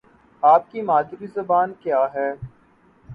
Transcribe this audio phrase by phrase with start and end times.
[0.43, 2.29] آپ کی مادری زبان کیا ہے؟